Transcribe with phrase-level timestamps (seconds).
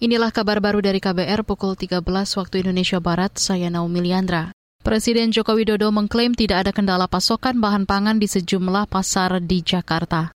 [0.00, 4.48] Inilah kabar baru dari KBR pukul 13 waktu Indonesia Barat, saya Naomi Liandra.
[4.80, 10.32] Presiden Joko Widodo mengklaim tidak ada kendala pasokan bahan pangan di sejumlah pasar di Jakarta.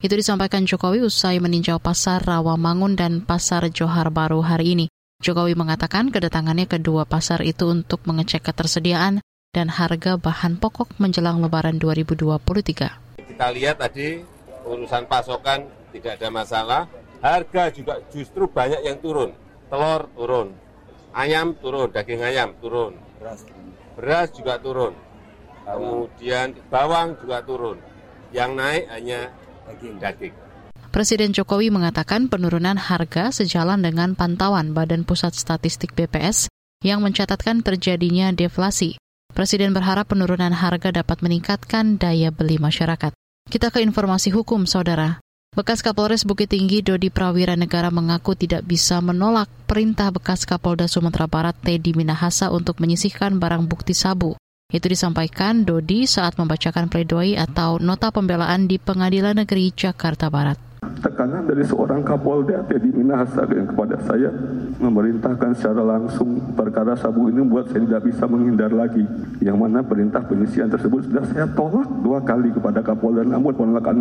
[0.00, 4.86] Itu disampaikan Jokowi usai meninjau pasar Rawamangun dan pasar Johar Baru hari ini.
[5.20, 9.20] Jokowi mengatakan kedatangannya kedua pasar itu untuk mengecek ketersediaan
[9.52, 13.20] dan harga bahan pokok menjelang Lebaran 2023.
[13.20, 14.24] Kita lihat tadi
[14.64, 16.82] urusan pasokan tidak ada masalah,
[17.24, 19.32] Harga juga justru banyak yang turun.
[19.72, 20.52] Telur turun,
[21.16, 23.00] ayam turun, daging ayam turun,
[23.96, 24.92] beras juga turun.
[25.64, 27.80] Kemudian bawang juga turun.
[28.28, 29.20] Yang naik hanya
[30.04, 30.36] daging.
[30.92, 36.52] Presiden Jokowi mengatakan penurunan harga sejalan dengan pantauan Badan Pusat Statistik BPS
[36.84, 39.00] yang mencatatkan terjadinya deflasi.
[39.32, 43.16] Presiden berharap penurunan harga dapat meningkatkan daya beli masyarakat.
[43.48, 45.23] Kita ke informasi hukum, saudara.
[45.54, 51.30] Bekas Kapolres Bukit Tinggi Dodi Prawira Negara mengaku tidak bisa menolak perintah bekas Kapolda Sumatera
[51.30, 54.34] Barat Teddy Minahasa untuk menyisihkan barang bukti sabu.
[54.66, 61.48] Itu disampaikan Dodi saat membacakan pledoi atau nota pembelaan di Pengadilan Negeri Jakarta Barat tekanan
[61.48, 64.32] dari seorang Kapolda Teddy Minahasa yang kepada saya
[64.80, 69.04] memerintahkan secara langsung perkara sabu ini buat saya tidak bisa menghindar lagi.
[69.40, 73.96] Yang mana perintah penyisian tersebut sudah saya tolak dua kali kepada Kapolda namun penolakan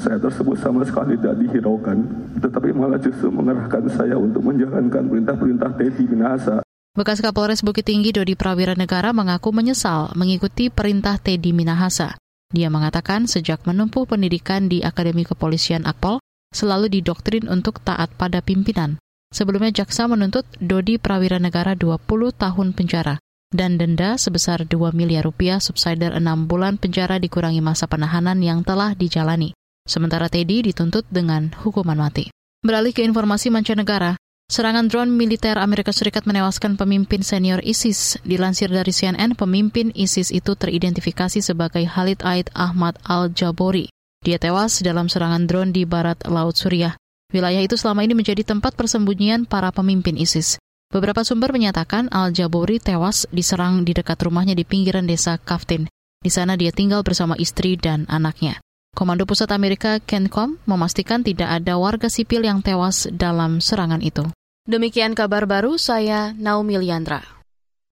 [0.00, 1.96] saya tersebut sama sekali tidak dihiraukan.
[2.40, 6.64] Tetapi malah justru mengerahkan saya untuk menjalankan perintah-perintah Teddy Minahasa.
[6.94, 12.14] Bekas Kapolres Bukit Tinggi Dodi Prawira Negara mengaku menyesal mengikuti perintah Teddy Minahasa.
[12.54, 16.22] Dia mengatakan sejak menempuh pendidikan di Akademi Kepolisian Akpol,
[16.54, 19.02] selalu didoktrin untuk taat pada pimpinan.
[19.34, 22.06] Sebelumnya jaksa menuntut Dodi Prawira Negara 20
[22.38, 23.18] tahun penjara
[23.54, 28.94] dan denda sebesar 2 miliar rupiah subsider 6 bulan penjara dikurangi masa penahanan yang telah
[28.94, 29.54] dijalani.
[29.86, 32.30] Sementara Teddy dituntut dengan hukuman mati.
[32.64, 34.16] Beralih ke informasi mancanegara,
[34.48, 38.16] serangan drone militer Amerika Serikat menewaskan pemimpin senior ISIS.
[38.24, 43.92] Dilansir dari CNN, pemimpin ISIS itu teridentifikasi sebagai Khalid Aid Ahmad al-Jabori.
[44.24, 46.96] Dia tewas dalam serangan drone di barat Laut Suriah.
[47.28, 50.56] Wilayah itu selama ini menjadi tempat persembunyian para pemimpin ISIS.
[50.88, 55.84] Beberapa sumber menyatakan Al-Jabori tewas diserang di dekat rumahnya di pinggiran desa Kaftin.
[56.24, 58.64] Di sana dia tinggal bersama istri dan anaknya.
[58.96, 64.24] Komando Pusat Amerika CENTCOM memastikan tidak ada warga sipil yang tewas dalam serangan itu.
[64.64, 67.33] Demikian kabar baru saya Naomi Liandra.